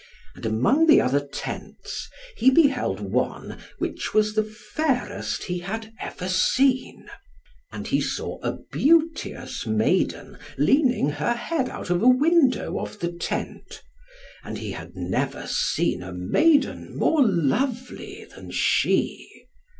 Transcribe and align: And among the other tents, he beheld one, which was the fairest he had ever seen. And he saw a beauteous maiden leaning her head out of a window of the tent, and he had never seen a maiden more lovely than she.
And 0.33 0.47
among 0.47 0.87
the 0.87 0.99
other 0.99 1.19
tents, 1.19 2.09
he 2.35 2.49
beheld 2.49 2.99
one, 3.01 3.59
which 3.77 4.15
was 4.15 4.33
the 4.33 4.43
fairest 4.43 5.43
he 5.43 5.59
had 5.59 5.93
ever 5.99 6.27
seen. 6.27 7.07
And 7.71 7.85
he 7.85 8.01
saw 8.01 8.39
a 8.41 8.53
beauteous 8.71 9.67
maiden 9.67 10.39
leaning 10.57 11.09
her 11.09 11.33
head 11.33 11.69
out 11.69 11.91
of 11.91 12.01
a 12.01 12.09
window 12.09 12.79
of 12.79 12.97
the 12.97 13.11
tent, 13.11 13.83
and 14.43 14.57
he 14.57 14.71
had 14.71 14.95
never 14.95 15.45
seen 15.45 16.01
a 16.01 16.11
maiden 16.11 16.97
more 16.97 17.23
lovely 17.23 18.25
than 18.25 18.49
she. 18.49 19.45